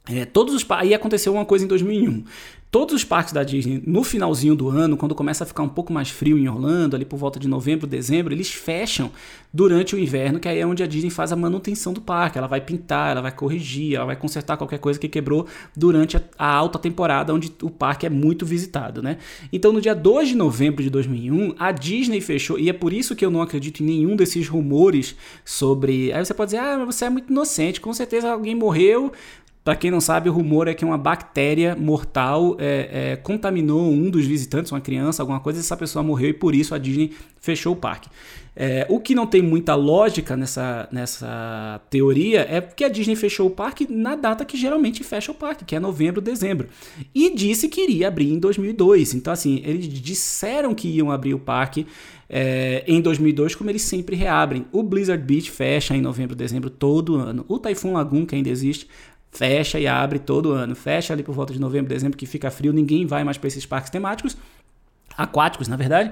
É, 0.10 0.26
todos 0.26 0.56
os 0.56 0.66
aí 0.72 0.94
aconteceu 0.94 1.34
uma 1.34 1.46
coisa 1.46 1.66
em 1.66 1.68
2001. 1.68 2.24
Todos 2.72 2.96
os 2.96 3.04
parques 3.04 3.34
da 3.34 3.44
Disney, 3.44 3.84
no 3.86 4.02
finalzinho 4.02 4.56
do 4.56 4.70
ano, 4.70 4.96
quando 4.96 5.14
começa 5.14 5.44
a 5.44 5.48
ficar 5.48 5.62
um 5.62 5.68
pouco 5.68 5.92
mais 5.92 6.10
frio 6.10 6.38
em 6.38 6.48
Orlando, 6.48 6.96
ali 6.96 7.04
por 7.04 7.18
volta 7.18 7.38
de 7.38 7.46
novembro, 7.46 7.86
dezembro, 7.86 8.34
eles 8.34 8.50
fecham 8.50 9.12
durante 9.54 9.94
o 9.94 10.00
inverno, 10.00 10.40
que 10.40 10.48
aí 10.48 10.58
é 10.58 10.66
onde 10.66 10.82
a 10.82 10.88
Disney 10.88 11.10
faz 11.10 11.34
a 11.34 11.36
manutenção 11.36 11.92
do 11.92 12.00
parque. 12.00 12.38
Ela 12.38 12.48
vai 12.48 12.62
pintar, 12.62 13.12
ela 13.12 13.22
vai 13.22 13.34
corrigir, 13.34 13.96
ela 13.96 14.06
vai 14.06 14.16
consertar 14.16 14.56
qualquer 14.56 14.80
coisa 14.80 14.98
que 14.98 15.10
quebrou 15.10 15.46
durante 15.76 16.16
a, 16.16 16.22
a 16.40 16.48
alta 16.48 16.80
temporada, 16.80 17.34
onde 17.34 17.52
o 17.62 17.70
parque 17.70 18.06
é 18.06 18.10
muito 18.10 18.46
visitado, 18.46 19.04
né? 19.04 19.18
Então, 19.52 19.74
no 19.74 19.82
dia 19.82 19.94
2 19.94 20.30
de 20.30 20.36
novembro 20.36 20.82
de 20.82 20.90
2001, 20.90 21.56
a 21.60 21.74
Disney 21.74 22.22
fechou, 22.22 22.58
e 22.58 22.70
é 22.70 22.74
por 22.74 22.94
isso 22.94 23.18
que 23.18 23.26
eu 23.26 23.30
não 23.30 23.42
acredito 23.42 23.84
em 23.84 23.86
nenhum 23.86 24.16
desses 24.16 24.48
rumores 24.48 25.14
sobre. 25.44 26.14
Aí 26.14 26.24
você 26.24 26.34
pode 26.34 26.52
dizer, 26.52 26.64
ah, 26.64 26.78
mas 26.78 26.96
você 26.96 27.04
é 27.04 27.10
muito 27.10 27.30
inocente, 27.30 27.82
com 27.82 27.94
certeza 27.94 28.32
alguém 28.32 28.56
morreu, 28.56 29.12
para 29.64 29.76
quem 29.76 29.92
não 29.92 30.02
sabe, 30.02 30.28
o 30.28 30.34
rumor 30.34 30.68
é 30.68 30.74
que 30.74 30.84
uma 30.84 30.98
bactéria 30.98 31.76
mortal 31.76 32.56
é, 32.60 33.12
é, 33.12 33.16
contaminou 33.16 33.92
um 33.92 34.10
dos 34.10 34.26
visitantes, 34.26 34.72
uma 34.72 34.82
criança, 34.82 35.22
alguma 35.22 35.40
coisa, 35.40 35.60
e 35.60 35.62
essa 35.62 35.78
pessoa 35.78 36.02
morreu 36.02 36.30
e 36.30 36.34
por 36.34 36.56
isso 36.56 36.74
a 36.74 36.80
Disney 36.80 37.12
fechou 37.40 37.74
o 37.74 37.76
parque. 37.76 38.10
É, 38.56 38.86
o 38.90 39.00
que 39.00 39.16
não 39.16 39.26
tem 39.26 39.42
muita 39.42 39.76
lógica 39.76 40.36
nessa, 40.36 40.90
nessa 40.92 41.80
teoria 41.90 42.46
é 42.50 42.60
porque 42.60 42.84
a 42.84 42.90
Disney 42.90 43.16
fechou 43.16 43.48
o 43.48 43.52
parque 43.52 43.88
na 43.90 44.16
data 44.16 44.44
que 44.44 44.58
geralmente 44.58 45.04
fecha 45.04 45.32
o 45.32 45.36
parque, 45.36 45.64
que 45.64 45.76
é 45.76 45.80
novembro, 45.80 46.20
dezembro. 46.20 46.68
E 47.14 47.34
disse 47.34 47.70
que 47.70 47.82
iria 47.82 48.08
abrir 48.08 48.32
em 48.32 48.40
2002. 48.40 49.14
Então, 49.14 49.32
assim, 49.32 49.62
eles 49.64 49.88
disseram 49.88 50.76
que 50.76 50.90
iam 50.90 51.12
abrir 51.12 51.34
o 51.34 51.40
parque 51.40 51.88
é, 52.30 52.84
em 52.86 53.00
2002, 53.00 53.56
como 53.56 53.70
eles 53.70 53.84
sempre 53.84 54.16
reabrem. 54.16 54.66
O 54.72 54.84
Blizzard 54.84 55.24
Beach 55.24 55.50
fecha 55.50 55.96
em 55.96 56.02
novembro, 56.02 56.36
dezembro 56.36 56.70
todo 56.70 57.16
ano. 57.16 57.46
O 57.48 57.58
Typhoon 57.58 57.94
Lagoon, 57.94 58.26
que 58.26 58.36
ainda 58.36 58.50
existe, 58.50 58.88
fecha 59.32 59.80
e 59.80 59.88
abre 59.88 60.20
todo 60.20 60.52
ano. 60.52 60.76
Fecha 60.76 61.14
ali 61.14 61.24
por 61.24 61.34
volta 61.34 61.54
de 61.54 61.60
novembro, 61.60 61.90
dezembro, 61.94 62.18
que 62.18 62.26
fica 62.26 62.52
frio, 62.52 62.74
ninguém 62.74 63.06
vai 63.06 63.24
mais 63.24 63.38
para 63.38 63.48
esses 63.48 63.66
parques 63.66 63.90
temáticos, 63.90 64.38
aquáticos, 65.18 65.68
na 65.68 65.76
verdade. 65.76 66.12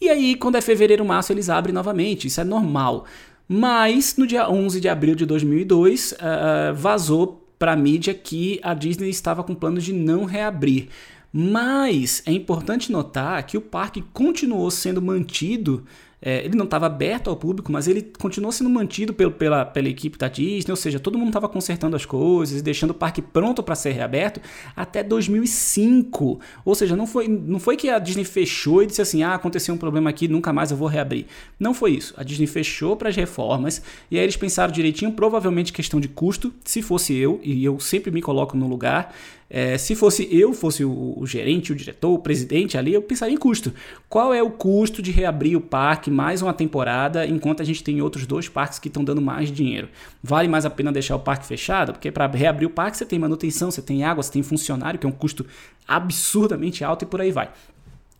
E 0.00 0.08
aí, 0.08 0.34
quando 0.34 0.56
é 0.56 0.60
fevereiro, 0.60 1.04
março, 1.04 1.32
eles 1.32 1.50
abrem 1.50 1.74
novamente. 1.74 2.26
Isso 2.26 2.40
é 2.40 2.44
normal. 2.44 3.04
Mas 3.46 4.16
no 4.16 4.26
dia 4.26 4.48
11 4.48 4.80
de 4.80 4.88
abril 4.88 5.14
de 5.14 5.26
2002, 5.26 6.12
uh, 6.12 6.16
ah, 6.20 6.72
vazou 6.72 7.44
para 7.58 7.72
a 7.72 7.76
mídia 7.76 8.14
que 8.14 8.60
a 8.62 8.72
Disney 8.72 9.10
estava 9.10 9.44
com 9.44 9.54
planos 9.54 9.84
de 9.84 9.92
não 9.92 10.24
reabrir. 10.24 10.88
Mas 11.32 12.22
é 12.24 12.32
importante 12.32 12.90
notar 12.90 13.42
que 13.44 13.58
o 13.58 13.60
parque 13.60 14.02
continuou 14.12 14.70
sendo 14.70 15.02
mantido 15.02 15.84
é, 16.22 16.44
ele 16.44 16.56
não 16.56 16.64
estava 16.64 16.86
aberto 16.86 17.30
ao 17.30 17.36
público, 17.36 17.72
mas 17.72 17.88
ele 17.88 18.02
continuou 18.18 18.52
sendo 18.52 18.68
mantido 18.68 19.14
pelo, 19.14 19.30
pela, 19.30 19.64
pela 19.64 19.88
equipe 19.88 20.18
da 20.18 20.28
Disney, 20.28 20.70
ou 20.70 20.76
seja, 20.76 21.00
todo 21.00 21.18
mundo 21.18 21.28
estava 21.28 21.48
consertando 21.48 21.96
as 21.96 22.04
coisas 22.04 22.60
deixando 22.62 22.90
o 22.90 22.94
parque 22.94 23.22
pronto 23.22 23.62
para 23.62 23.74
ser 23.74 23.92
reaberto 23.92 24.40
até 24.76 25.02
2005. 25.02 26.40
Ou 26.64 26.74
seja, 26.74 26.94
não 26.94 27.06
foi, 27.06 27.28
não 27.28 27.58
foi 27.58 27.76
que 27.76 27.88
a 27.88 27.98
Disney 27.98 28.24
fechou 28.24 28.82
e 28.82 28.86
disse 28.86 29.02
assim: 29.02 29.22
ah, 29.22 29.34
aconteceu 29.34 29.74
um 29.74 29.78
problema 29.78 30.10
aqui, 30.10 30.28
nunca 30.28 30.52
mais 30.52 30.70
eu 30.70 30.76
vou 30.76 30.88
reabrir. 30.88 31.26
Não 31.58 31.72
foi 31.74 31.92
isso. 31.92 32.14
A 32.16 32.22
Disney 32.22 32.46
fechou 32.46 32.96
para 32.96 33.08
as 33.08 33.16
reformas 33.16 33.82
e 34.10 34.18
aí 34.18 34.24
eles 34.24 34.36
pensaram 34.36 34.72
direitinho, 34.72 35.12
provavelmente 35.12 35.72
questão 35.72 36.00
de 36.00 36.08
custo. 36.08 36.52
Se 36.64 36.82
fosse 36.82 37.14
eu, 37.14 37.40
e 37.42 37.64
eu 37.64 37.78
sempre 37.80 38.10
me 38.10 38.20
coloco 38.20 38.56
no 38.56 38.68
lugar, 38.68 39.14
é, 39.52 39.76
se 39.76 39.96
fosse 39.96 40.28
eu, 40.30 40.52
fosse 40.52 40.84
o, 40.84 41.14
o, 41.18 41.26
gerente, 41.26 41.72
o 41.72 41.74
diretor, 41.74 42.12
o 42.12 42.18
presidente 42.20 42.78
ali, 42.78 42.94
eu 42.94 43.02
pensaria 43.02 43.34
em 43.34 43.38
custo. 43.38 43.72
Qual 44.08 44.32
é 44.32 44.40
o 44.40 44.50
custo 44.50 45.02
de 45.02 45.10
reabrir 45.10 45.56
o 45.56 45.60
parque 45.60 46.08
parque 46.10 46.12
mais 46.12 46.42
uma 46.42 46.52
temporada, 46.52 47.26
enquanto 47.26 47.62
a 47.62 47.64
gente 47.64 47.82
tem 47.82 48.02
outros 48.02 48.26
dois 48.26 48.48
parques 48.48 48.78
que 48.78 48.88
estão 48.88 49.04
dando 49.04 49.22
mais 49.22 49.50
dinheiro. 49.50 49.88
Vale 50.22 50.48
mais 50.48 50.66
a 50.66 50.70
pena 50.70 50.92
deixar 50.92 51.16
o 51.16 51.20
parque 51.20 51.46
fechado? 51.46 51.92
Porque 51.92 52.10
para 52.10 52.26
reabrir 52.26 52.66
o 52.66 52.70
parque 52.70 52.96
você 52.96 53.06
tem 53.06 53.18
manutenção, 53.18 53.70
você 53.70 53.80
tem 53.80 54.04
água, 54.04 54.22
você 54.22 54.32
tem 54.32 54.42
funcionário, 54.42 54.98
que 54.98 55.06
é 55.06 55.08
um 55.08 55.12
custo 55.12 55.46
absurdamente 55.86 56.84
alto 56.84 57.04
e 57.04 57.06
por 57.06 57.20
aí 57.20 57.30
vai. 57.30 57.50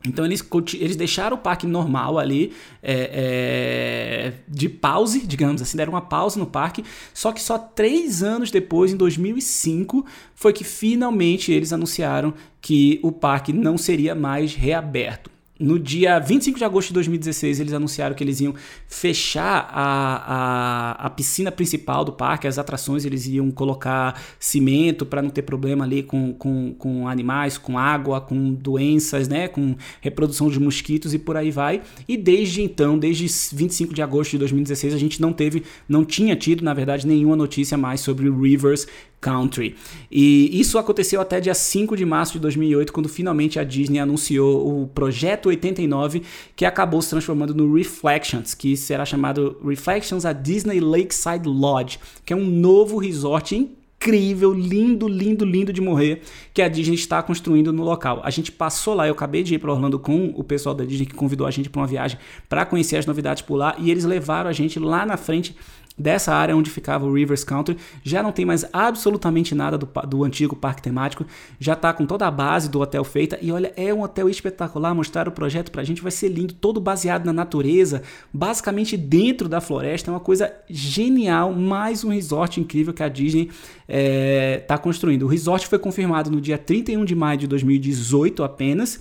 Então 0.07 0.25
eles, 0.25 0.43
eles 0.79 0.97
deixaram 0.97 1.37
o 1.37 1.41
parque 1.41 1.67
normal 1.67 2.19
ali 2.19 2.55
é, 2.83 3.11
é, 3.13 4.33
de 4.49 4.67
pause, 4.67 5.27
digamos 5.27 5.61
assim, 5.61 5.77
deram 5.77 5.93
uma 5.93 6.01
pausa 6.01 6.41
no 6.41 6.47
parque. 6.47 6.83
Só 7.13 7.33
que 7.33 7.43
só 7.43 7.59
três 7.59 8.23
anos 8.23 8.51
depois, 8.51 8.93
em 8.93 8.97
2005, 8.97 10.07
foi 10.35 10.55
que 10.55 10.65
finalmente 10.65 11.53
eles 11.53 11.71
anunciaram 11.71 12.33
que 12.63 12.99
o 13.03 13.13
parque 13.13 13.53
não 13.53 13.77
seria 13.77 14.15
mais 14.15 14.55
reaberto. 14.55 15.31
No 15.61 15.79
dia 15.79 16.19
25 16.19 16.57
de 16.57 16.65
agosto 16.65 16.89
de 16.89 16.95
2016, 16.95 17.61
eles 17.61 17.75
anunciaram 17.75 18.17
que 18.17 18.25
eles 18.25 18.41
iam 18.41 18.55
fechar 18.89 19.69
a, 19.71 20.95
a, 20.97 21.07
a 21.07 21.11
piscina 21.11 21.53
principal 21.53 22.03
do 22.03 22.13
parque, 22.13 22.49
as 22.49 22.57
atrações, 22.57 23.05
eles 23.05 23.27
iam 23.27 23.51
colocar 23.51 24.19
cimento 24.39 25.05
para 25.05 25.21
não 25.21 25.29
ter 25.29 25.43
problema 25.43 25.85
ali 25.85 26.03
com, 26.03 26.33
com, 26.33 26.73
com 26.79 27.07
animais, 27.07 27.59
com 27.59 27.77
água, 27.77 28.23
com 28.23 28.55
doenças, 28.55 29.29
né, 29.29 29.49
com 29.49 29.77
reprodução 30.01 30.49
de 30.49 30.59
mosquitos 30.59 31.13
e 31.13 31.19
por 31.19 31.37
aí 31.37 31.51
vai. 31.51 31.83
E 32.09 32.17
desde 32.17 32.63
então, 32.63 32.99
desde 32.99 33.27
25 33.55 33.93
de 33.93 34.01
agosto 34.01 34.31
de 34.31 34.39
2016, 34.39 34.95
a 34.95 34.99
gente 34.99 35.21
não 35.21 35.31
teve, 35.31 35.63
não 35.87 36.07
tinha 36.07 36.35
tido, 36.35 36.65
na 36.65 36.73
verdade, 36.73 37.07
nenhuma 37.07 37.37
notícia 37.37 37.77
mais 37.77 38.01
sobre 38.01 38.31
Rivers 38.31 38.87
Country. 39.21 39.77
E 40.11 40.59
isso 40.59 40.79
aconteceu 40.79 41.21
até 41.21 41.41
dia 41.41 41.55
5 41.55 41.95
de 41.97 42.07
março 42.07 42.33
de 42.35 42.39
2008, 42.41 42.93
quando 42.93 43.09
finalmente 43.09 43.59
a 43.59 43.65
Disney 43.65 43.99
anunciou 43.99 44.83
o 44.83 44.87
projeto 44.87 45.50
89, 45.51 46.23
que 46.57 46.65
acabou 46.65 47.01
se 47.03 47.11
transformando 47.11 47.55
no 47.55 47.75
Reflections, 47.75 48.55
que 48.55 48.77
será 48.77 49.05
chamado 49.05 49.57
Reflections 49.65 50.25
a 50.25 50.33
Disney 50.33 50.81
Lakeside 50.81 51.47
Lodge, 51.47 51.99
que 52.25 52.33
é 52.33 52.37
um 52.37 52.47
novo 52.47 52.99
resort 52.99 53.55
incrível, 53.55 54.55
lindo, 54.55 55.07
lindo, 55.07 55.45
lindo 55.45 55.75
de 55.75 55.81
morrer, 55.83 56.23
que 56.55 56.63
a 56.63 56.69
Disney 56.69 56.95
está 56.95 57.23
construindo 57.23 57.71
no 57.71 57.83
local. 57.83 58.23
A 58.25 58.31
gente 58.31 58.51
passou 58.51 58.95
lá, 58.95 59.07
eu 59.07 59.13
acabei 59.13 59.43
de 59.43 59.55
ir 59.55 59.59
para 59.59 59.71
Orlando 59.71 59.99
com 59.99 60.33
o 60.35 60.43
pessoal 60.43 60.75
da 60.75 60.85
Disney 60.85 61.05
que 61.05 61.15
convidou 61.15 61.47
a 61.47 61.51
gente 61.51 61.69
para 61.69 61.83
uma 61.83 61.87
viagem 61.87 62.19
para 62.49 62.65
conhecer 62.65 62.97
as 62.97 63.05
novidades 63.05 63.43
por 63.43 63.57
lá, 63.57 63.77
e 63.79 63.91
eles 63.91 64.05
levaram 64.05 64.49
a 64.49 64.55
gente 64.55 64.79
lá 64.79 65.05
na 65.05 65.19
frente 65.19 65.55
dessa 65.99 66.35
área 66.35 66.57
onde 66.57 66.71
ficava 66.71 67.05
o 67.05 67.13
Rivers 67.13 67.45
Country, 67.45 67.77
já 68.03 68.23
não 68.23 68.33
tem 68.33 68.45
mais 68.45 68.65
absolutamente 68.73 69.55
nada 69.55 69.77
do, 69.77 69.87
do 70.09 70.25
antigo 70.25 70.57
parque 70.57 70.81
temático, 70.81 71.27
já 71.59 71.75
está 71.75 71.93
com 71.93 72.07
toda 72.07 72.27
a 72.27 72.31
base 72.31 72.71
do 72.71 72.81
hotel 72.81 73.05
feita 73.05 73.39
e 73.43 73.53
olha, 73.53 73.73
é 73.77 73.93
um 73.93 74.03
hotel 74.03 74.29
espetacular, 74.29 74.95
mostrar 74.95 75.29
o 75.29 75.33
projeto 75.33 75.71
pra 75.71 75.85
gente 75.85 76.03
vai 76.03 76.11
ser 76.11 76.29
lindo, 76.29 76.55
todo 76.55 76.81
baseado 76.81 77.27
na 77.27 77.33
natureza, 77.33 78.03
basicamente 78.33 78.97
dentro 78.97 79.49
da 79.49 79.61
floresta, 79.61 80.11
é 80.11 80.15
uma 80.15 80.21
coisa 80.21 80.53
genial, 80.69 81.53
mais 81.53 82.03
um 82.03 82.11
resort 82.11 82.61
incrível 82.61 82.95
que 82.95 83.03
a 83.03 83.09
Disney 83.09 83.51
está 83.87 84.75
eh, 84.75 84.79
construindo. 84.79 85.25
O 85.25 85.29
resort 85.29 85.67
foi 85.67 85.79
confirmado 85.79 86.31
no 86.31 86.41
dia 86.41 86.57
31 86.57 87.05
de 87.05 87.15
maio 87.15 87.39
de 87.39 87.47
2018 87.47 88.43
apenas, 88.43 89.01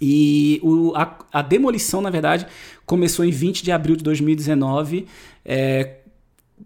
e 0.00 0.60
o, 0.62 0.92
a, 0.94 1.16
a, 1.32 1.40
demolição, 1.40 2.02
na 2.02 2.10
verdade, 2.10 2.46
começou 2.84 3.24
em 3.24 3.30
20 3.30 3.62
de 3.62 3.72
abril 3.72 3.96
de 3.96 4.04
2019. 4.04 5.06
É, 5.44 5.96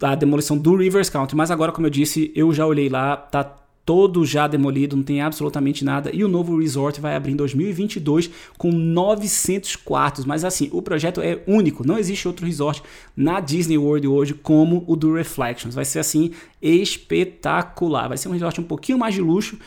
a 0.01 0.15
demolição 0.15 0.57
do 0.57 0.77
Rivers 0.77 1.11
Country, 1.11 1.37
mas 1.37 1.51
agora, 1.51 1.73
como 1.73 1.87
eu 1.87 1.91
disse, 1.91 2.33
eu 2.35 2.53
já 2.53 2.67
olhei 2.67 2.89
lá, 2.89 3.17
tá 3.17 3.57
todo 3.91 4.25
já 4.25 4.47
demolido, 4.47 4.97
não 4.97 5.03
tem 5.03 5.21
absolutamente 5.21 5.85
nada. 5.85 6.11
E 6.15 6.23
o 6.23 6.29
novo 6.29 6.59
resort 6.59 7.01
vai 7.01 7.17
abrir 7.17 7.33
em 7.33 7.37
2022 7.37 8.31
com 8.57 8.71
900 8.71 9.75
quartos. 9.77 10.25
Mas 10.25 10.45
assim, 10.45 10.69
o 10.73 10.81
projeto 10.81 11.21
é 11.21 11.43
único, 11.47 11.85
não 11.85 11.99
existe 11.99 12.29
outro 12.29 12.47
resort 12.47 12.83
na 13.17 13.41
Disney 13.41 13.79
World 13.79 14.07
hoje 14.07 14.35
como 14.35 14.85
o 14.87 14.95
do 14.95 15.15
Reflections. 15.15 15.75
Vai 15.75 15.85
ser 15.85 15.99
assim 15.99 16.31
espetacular. 16.63 18.09
Vai 18.09 18.17
ser 18.17 18.29
um 18.29 18.33
resort 18.33 18.61
um 18.61 18.65
pouquinho 18.65 18.97
mais 18.97 19.15
de 19.15 19.21
luxo, 19.21 19.59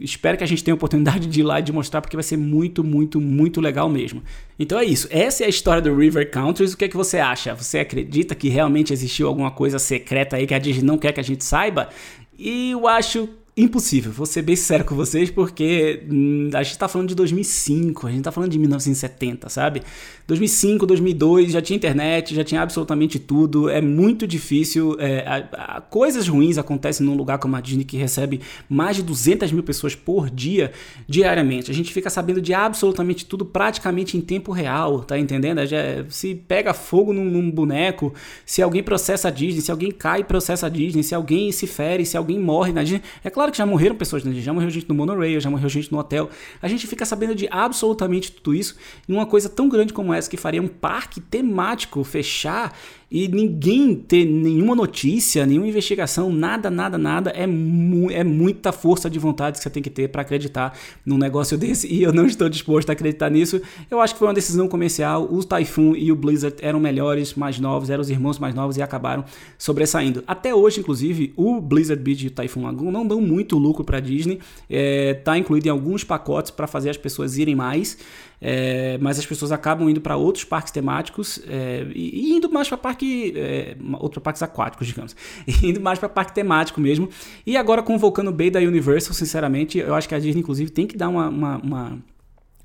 Espero 0.00 0.36
que 0.36 0.42
a 0.42 0.46
gente 0.46 0.64
tenha 0.64 0.74
a 0.74 0.76
oportunidade 0.76 1.28
de 1.28 1.40
ir 1.40 1.42
lá 1.42 1.60
e 1.60 1.62
de 1.62 1.72
mostrar, 1.72 2.00
porque 2.00 2.16
vai 2.16 2.24
ser 2.24 2.36
muito, 2.36 2.82
muito, 2.82 3.20
muito 3.20 3.60
legal 3.60 3.88
mesmo. 3.88 4.22
Então 4.58 4.78
é 4.78 4.84
isso. 4.84 5.06
Essa 5.10 5.44
é 5.44 5.46
a 5.46 5.50
história 5.50 5.80
do 5.80 5.94
River 5.94 6.30
Countries. 6.30 6.72
O 6.72 6.76
que 6.76 6.86
é 6.86 6.88
que 6.88 6.96
você 6.96 7.18
acha? 7.18 7.54
Você 7.54 7.78
acredita 7.78 8.34
que 8.34 8.48
realmente 8.48 8.92
existiu 8.92 9.28
alguma 9.28 9.50
coisa 9.50 9.78
secreta 9.78 10.36
aí 10.36 10.46
que 10.46 10.54
a 10.54 10.58
Disney 10.58 10.84
não 10.84 10.98
quer 10.98 11.12
que 11.12 11.20
a 11.20 11.24
gente 11.24 11.44
saiba? 11.44 11.88
E 12.36 12.72
eu 12.72 12.88
acho 12.88 13.28
impossível, 13.54 14.10
vou 14.10 14.24
ser 14.24 14.40
bem 14.40 14.56
sincero 14.56 14.82
com 14.82 14.94
vocês, 14.94 15.30
porque 15.30 16.06
hum, 16.10 16.48
a 16.54 16.62
gente 16.62 16.78
tá 16.78 16.88
falando 16.88 17.08
de 17.10 17.14
2005, 17.14 18.06
a 18.06 18.10
gente 18.10 18.22
tá 18.22 18.32
falando 18.32 18.50
de 18.50 18.58
1970, 18.58 19.50
sabe? 19.50 19.82
2005, 20.26 20.86
2002, 20.86 21.52
já 21.52 21.60
tinha 21.60 21.76
internet, 21.76 22.34
já 22.34 22.42
tinha 22.42 22.62
absolutamente 22.62 23.18
tudo, 23.18 23.68
é 23.68 23.82
muito 23.82 24.26
difícil, 24.26 24.96
é, 24.98 25.18
a, 25.26 25.76
a, 25.76 25.80
coisas 25.82 26.28
ruins 26.28 26.56
acontecem 26.56 27.04
num 27.04 27.14
lugar 27.14 27.36
como 27.38 27.54
a 27.54 27.60
Disney 27.60 27.84
que 27.84 27.98
recebe 27.98 28.40
mais 28.70 28.96
de 28.96 29.02
200 29.02 29.52
mil 29.52 29.62
pessoas 29.62 29.94
por 29.94 30.30
dia, 30.30 30.72
diariamente, 31.06 31.70
a 31.70 31.74
gente 31.74 31.92
fica 31.92 32.08
sabendo 32.08 32.40
de 32.40 32.54
absolutamente 32.54 33.26
tudo 33.26 33.44
praticamente 33.44 34.16
em 34.16 34.22
tempo 34.22 34.50
real, 34.50 35.04
tá 35.04 35.18
entendendo? 35.18 35.66
Já, 35.66 35.78
se 36.08 36.34
pega 36.34 36.72
fogo 36.72 37.12
num, 37.12 37.26
num 37.26 37.50
boneco, 37.50 38.14
se 38.46 38.62
alguém 38.62 38.82
processa 38.82 39.28
a 39.28 39.30
Disney, 39.30 39.60
se 39.60 39.70
alguém 39.70 39.90
cai 39.90 40.24
processa 40.24 40.68
a 40.68 40.70
Disney, 40.70 41.02
se 41.02 41.14
alguém 41.14 41.52
se 41.52 41.66
fere, 41.66 42.06
se 42.06 42.16
alguém 42.16 42.38
morre 42.38 42.72
na 42.72 42.82
Disney, 42.82 43.02
é 43.22 43.28
claro 43.28 43.41
Claro 43.42 43.50
que 43.50 43.58
já 43.58 43.66
morreram 43.66 43.96
pessoas, 43.96 44.22
né? 44.22 44.32
já 44.34 44.52
morreu 44.52 44.70
gente 44.70 44.88
no 44.88 44.94
monorail, 44.94 45.40
já 45.40 45.50
morreu 45.50 45.68
gente 45.68 45.90
no 45.90 45.98
hotel. 45.98 46.30
A 46.60 46.68
gente 46.68 46.86
fica 46.86 47.04
sabendo 47.04 47.34
de 47.34 47.48
absolutamente 47.50 48.30
tudo 48.30 48.54
isso 48.54 48.76
em 49.08 49.12
uma 49.12 49.26
coisa 49.26 49.48
tão 49.48 49.68
grande 49.68 49.92
como 49.92 50.14
essa 50.14 50.30
que 50.30 50.36
faria 50.36 50.62
um 50.62 50.68
parque 50.68 51.20
temático 51.20 52.04
fechar 52.04 52.72
e 53.12 53.28
ninguém 53.28 53.94
ter 53.94 54.24
nenhuma 54.24 54.74
notícia, 54.74 55.44
nenhuma 55.44 55.68
investigação, 55.68 56.32
nada, 56.32 56.70
nada, 56.70 56.96
nada, 56.96 57.30
é, 57.30 57.46
mu 57.46 58.10
é 58.10 58.24
muita 58.24 58.72
força 58.72 59.10
de 59.10 59.18
vontade 59.18 59.58
que 59.58 59.62
você 59.62 59.68
tem 59.68 59.82
que 59.82 59.90
ter 59.90 60.08
para 60.08 60.22
acreditar 60.22 60.74
num 61.04 61.18
negócio 61.18 61.58
desse 61.58 61.86
e 61.92 62.02
eu 62.02 62.10
não 62.10 62.24
estou 62.24 62.48
disposto 62.48 62.88
a 62.88 62.94
acreditar 62.94 63.28
nisso. 63.28 63.60
Eu 63.90 64.00
acho 64.00 64.14
que 64.14 64.18
foi 64.18 64.28
uma 64.28 64.34
decisão 64.34 64.66
comercial. 64.66 65.28
O 65.30 65.44
Typhoon 65.44 65.94
e 65.94 66.10
o 66.10 66.16
Blizzard 66.16 66.56
eram 66.62 66.80
melhores, 66.80 67.34
mais 67.34 67.58
novos, 67.58 67.90
eram 67.90 68.00
os 68.00 68.08
irmãos 68.08 68.38
mais 68.38 68.54
novos 68.54 68.78
e 68.78 68.82
acabaram 68.82 69.26
sobressaindo. 69.58 70.24
Até 70.26 70.54
hoje, 70.54 70.80
inclusive, 70.80 71.34
o 71.36 71.60
Blizzard 71.60 72.02
Beach 72.02 72.24
e 72.24 72.28
o 72.28 72.30
Typhoon 72.30 72.62
Lagoon 72.62 72.90
não 72.90 73.06
dão 73.06 73.20
muito 73.20 73.58
lucro 73.58 73.84
para 73.84 74.00
Disney, 74.00 74.38
é, 74.70 75.12
tá 75.12 75.36
incluído 75.36 75.66
em 75.66 75.70
alguns 75.70 76.02
pacotes 76.02 76.50
para 76.50 76.66
fazer 76.66 76.88
as 76.88 76.96
pessoas 76.96 77.36
irem 77.36 77.54
mais. 77.54 77.98
É, 78.44 78.98
mas 79.00 79.20
as 79.20 79.24
pessoas 79.24 79.52
acabam 79.52 79.88
indo 79.88 80.00
para 80.00 80.16
outros 80.16 80.42
parques 80.42 80.72
temáticos 80.72 81.40
é, 81.46 81.86
e, 81.94 82.32
indo 82.32 82.50
mais 82.50 82.68
para 82.68 82.76
parque, 82.76 83.32
é, 83.36 83.76
outros 84.00 84.20
parques 84.20 84.42
aquáticos, 84.42 84.88
digamos, 84.88 85.14
e 85.46 85.68
indo 85.68 85.80
mais 85.80 86.00
para 86.00 86.08
parque 86.08 86.34
temático 86.34 86.80
mesmo. 86.80 87.08
E 87.46 87.56
agora 87.56 87.84
com 87.84 87.94
o 87.94 87.98
Volcano 87.98 88.32
Bay 88.32 88.50
da 88.50 88.58
Universal, 88.58 89.14
sinceramente, 89.14 89.78
eu 89.78 89.94
acho 89.94 90.08
que 90.08 90.14
a 90.16 90.18
Disney 90.18 90.40
inclusive 90.40 90.70
tem 90.72 90.88
que 90.88 90.96
dar 90.96 91.08
uma, 91.08 91.28
uma, 91.28 91.56
uma 91.58 91.98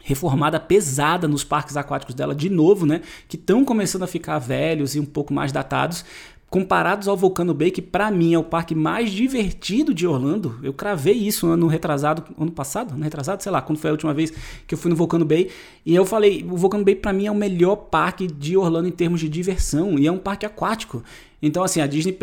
reformada 0.03 0.60
pesada 0.60 1.27
nos 1.27 1.43
parques 1.43 1.77
aquáticos 1.77 2.15
dela 2.15 2.34
de 2.34 2.50
novo, 2.50 2.88
né? 2.88 3.01
Que 3.27 3.36
estão 3.36 3.63
começando 3.63 4.01
a 4.01 4.07
ficar 4.07 4.39
velhos 4.39 4.96
e 4.96 5.00
um 5.00 5.05
pouco 5.05 5.31
mais 5.31 5.51
datados, 5.51 6.03
comparados 6.49 7.07
ao 7.07 7.17
Volcano 7.17 7.53
Bay, 7.53 7.71
que 7.71 7.81
para 7.81 8.09
mim 8.09 8.33
é 8.33 8.39
o 8.39 8.43
parque 8.43 8.73
mais 8.73 9.11
divertido 9.11 9.93
de 9.93 10.07
Orlando. 10.07 10.57
Eu 10.63 10.73
cravei 10.73 11.13
isso 11.13 11.47
ano 11.47 11.67
retrasado, 11.67 12.23
ano 12.39 12.51
passado, 12.51 12.93
ano 12.93 13.03
retrasado, 13.03 13.43
sei 13.43 13.51
lá, 13.51 13.61
quando 13.61 13.79
foi 13.79 13.89
a 13.89 13.93
última 13.93 14.13
vez 14.13 14.31
que 14.65 14.73
eu 14.73 14.77
fui 14.77 14.89
no 14.89 14.95
Volcano 14.95 15.25
Bay, 15.25 15.49
e 15.85 15.93
eu 15.93 16.05
falei, 16.05 16.45
o 16.49 16.55
Volcano 16.55 16.85
Bay 16.85 16.95
para 16.95 17.11
mim 17.11 17.25
é 17.25 17.31
o 17.31 17.35
melhor 17.35 17.75
parque 17.75 18.27
de 18.27 18.55
Orlando 18.55 18.87
em 18.87 18.91
termos 18.91 19.19
de 19.19 19.27
diversão, 19.27 19.99
e 19.99 20.07
é 20.07 20.11
um 20.11 20.17
parque 20.17 20.45
aquático. 20.45 21.03
Então, 21.41 21.63
assim, 21.63 21.82
a 21.82 21.88
Disney. 21.88 22.17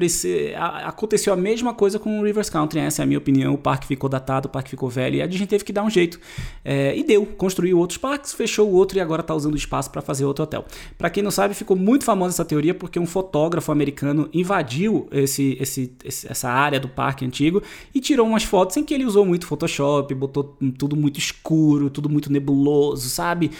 Aconteceu 0.84 1.32
a 1.32 1.36
mesma 1.36 1.72
coisa 1.72 1.98
com 1.98 2.20
o 2.20 2.24
Rivers 2.24 2.50
Country, 2.50 2.80
essa 2.80 3.02
é 3.02 3.04
a 3.04 3.06
minha 3.06 3.18
opinião. 3.18 3.54
O 3.54 3.58
parque 3.58 3.86
ficou 3.86 4.10
datado, 4.10 4.48
o 4.48 4.50
parque 4.50 4.70
ficou 4.70 4.88
velho 4.88 5.16
e 5.16 5.22
a 5.22 5.26
Disney 5.26 5.46
teve 5.46 5.64
que 5.64 5.72
dar 5.72 5.84
um 5.84 5.90
jeito. 5.90 6.18
É, 6.64 6.96
e 6.96 7.04
deu, 7.04 7.24
construiu 7.24 7.78
outros 7.78 7.96
parques, 7.96 8.32
fechou 8.32 8.68
o 8.68 8.72
outro 8.72 8.98
e 8.98 9.00
agora 9.00 9.20
está 9.20 9.34
usando 9.34 9.54
o 9.54 9.56
espaço 9.56 9.90
para 9.90 10.02
fazer 10.02 10.24
outro 10.24 10.42
hotel. 10.42 10.64
Para 10.98 11.10
quem 11.10 11.22
não 11.22 11.30
sabe, 11.30 11.54
ficou 11.54 11.76
muito 11.76 12.04
famosa 12.04 12.34
essa 12.34 12.44
teoria 12.44 12.74
porque 12.74 12.98
um 12.98 13.06
fotógrafo 13.06 13.70
americano 13.70 14.28
invadiu 14.32 15.06
esse, 15.12 15.56
esse, 15.60 15.92
essa 16.04 16.48
área 16.48 16.80
do 16.80 16.88
parque 16.88 17.24
antigo 17.24 17.62
e 17.94 18.00
tirou 18.00 18.26
umas 18.26 18.42
fotos 18.42 18.76
em 18.76 18.84
que 18.84 18.92
ele 18.92 19.04
usou 19.04 19.24
muito 19.24 19.46
Photoshop, 19.46 20.12
botou 20.14 20.56
tudo 20.76 20.96
muito 20.96 21.18
escuro, 21.18 21.88
tudo 21.88 22.08
muito 22.08 22.32
nebuloso, 22.32 23.08
sabe? 23.08 23.52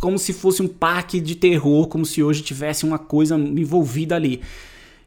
Como 0.00 0.18
se 0.18 0.32
fosse 0.32 0.62
um 0.62 0.68
parque 0.68 1.20
de 1.20 1.34
terror, 1.34 1.86
como 1.88 2.06
se 2.06 2.22
hoje 2.22 2.42
tivesse 2.42 2.84
uma 2.84 2.98
coisa 2.98 3.36
envolvida 3.36 4.16
ali. 4.16 4.40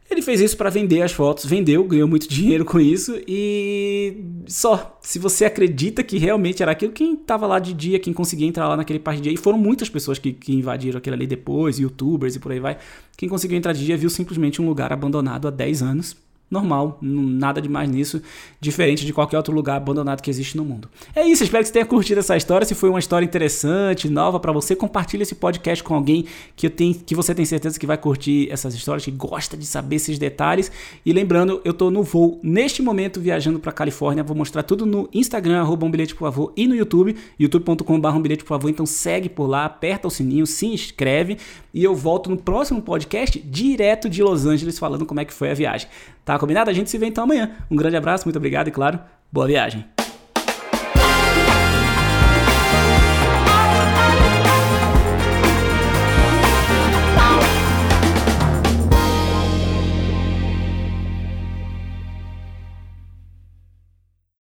Ele 0.10 0.22
fez 0.22 0.40
isso 0.40 0.56
para 0.56 0.70
vender 0.70 1.02
as 1.02 1.12
fotos, 1.12 1.46
vendeu, 1.46 1.84
ganhou 1.84 2.08
muito 2.08 2.28
dinheiro 2.30 2.64
com 2.64 2.80
isso 2.80 3.20
e 3.28 4.24
só. 4.48 4.98
Se 5.02 5.20
você 5.20 5.46
acredita 5.46 6.04
que 6.04 6.18
realmente 6.18 6.64
era 6.64 6.72
aquilo, 6.72 6.94
quem 6.94 7.14
estava 7.14 7.46
lá 7.46 7.60
de 7.60 7.74
dia, 7.74 8.00
quem 8.00 8.14
conseguia 8.14 8.48
entrar 8.48 8.68
lá 8.68 8.78
naquele 8.78 9.00
parque 9.00 9.20
de 9.20 9.30
dia, 9.30 9.34
e 9.34 9.38
foram 9.38 9.58
muitas 9.58 9.90
pessoas 9.90 10.18
que, 10.18 10.32
que 10.32 10.54
invadiram 10.54 10.98
aquele 10.98 11.16
ali 11.16 11.28
depois, 11.28 11.78
youtubers 11.78 12.36
e 12.36 12.40
por 12.40 12.52
aí 12.52 12.60
vai, 12.60 12.78
quem 13.18 13.28
conseguiu 13.28 13.58
entrar 13.58 13.74
de 13.74 13.86
dia 13.86 13.98
viu 13.98 14.10
simplesmente 14.10 14.62
um 14.62 14.68
lugar 14.68 14.94
abandonado 14.94 15.48
há 15.48 15.52
10 15.52 15.82
anos 15.82 16.27
normal, 16.50 16.98
nada 17.02 17.62
demais 17.62 17.90
nisso, 17.90 18.22
diferente 18.60 19.06
de 19.06 19.12
qualquer 19.12 19.38
outro 19.38 19.54
lugar 19.54 19.78
abandonado 19.78 20.22
que 20.22 20.30
existe 20.30 20.56
no 20.56 20.64
mundo. 20.64 20.90
É 21.16 21.28
isso, 21.28 21.44
espero 21.44 21.62
que 21.64 21.68
você 21.68 21.74
tenha 21.74 21.86
curtido 21.86 22.20
essa 22.20 22.38
história. 22.38 22.66
Se 22.66 22.74
foi 22.74 22.90
uma 22.90 23.00
história 23.00 23.26
interessante, 23.26 24.10
nova 24.10 24.40
para 24.40 24.52
você, 24.52 24.76
compartilhe 24.76 25.24
esse 25.24 25.36
podcast 25.36 25.84
com 25.84 25.94
alguém 25.94 26.26
que, 26.56 26.68
eu 26.68 26.72
tenho, 26.72 26.96
que 26.96 27.14
você 27.14 27.36
tem 27.36 27.46
certeza 27.46 27.78
que 27.78 27.86
vai 27.86 27.98
curtir 27.98 28.50
essas 28.50 28.74
histórias, 28.74 29.04
que 29.04 29.12
gosta 29.12 29.58
de 29.58 29.66
saber 29.66 29.98
esses 29.98 30.18
detalhes. 30.18 30.72
E 31.06 31.12
lembrando, 31.12 31.62
eu 31.66 31.74
tô 31.74 31.92
no 31.92 32.02
voo 32.02 32.40
neste 32.42 32.82
momento 32.82 33.20
viajando 33.20 33.60
para 33.60 33.72
Califórnia, 33.72 34.24
vou 34.24 34.36
mostrar 34.36 34.64
tudo 34.64 34.86
no 34.86 35.10
Instagram, 35.14 35.60
arroba 35.60 35.86
um 35.86 35.92
bilhete 35.92 36.16
por 36.16 36.22
favor, 36.22 36.54
e 36.56 36.66
no 36.66 36.76
YouTube, 36.76 37.16
youtube.com.br 37.38 38.08
um 38.08 38.22
bilhete 38.22 38.44
por 38.44 38.50
favor. 38.50 38.70
Então 38.70 38.86
segue 38.86 39.28
por 39.28 39.48
lá, 39.48 39.66
aperta 39.66 40.08
o 40.08 40.12
sininho, 40.12 40.48
se 40.48 40.66
inscreve 40.66 41.38
e 41.74 41.84
eu 41.84 41.94
volto 41.96 42.30
no 42.30 42.38
próximo 42.38 42.82
podcast 42.82 43.40
direto 43.40 44.10
de 44.10 44.24
Los 44.24 44.46
Angeles 44.46 44.80
falando 44.80 45.06
como 45.06 45.20
é 45.20 45.26
que 45.26 45.34
foi 45.34 45.52
a 45.52 45.54
viagem. 45.54 45.88
Tá 46.28 46.38
combinado? 46.38 46.70
A 46.70 46.74
gente 46.74 46.90
se 46.90 46.98
vê 46.98 47.06
então 47.06 47.24
amanhã. 47.24 47.52
Um 47.72 47.78
grande 47.78 47.96
abraço, 47.96 48.26
muito 48.26 48.36
obrigado 48.36 48.68
e, 48.68 48.72
claro, 48.72 49.00
boa 49.32 49.48
viagem. 49.48 49.97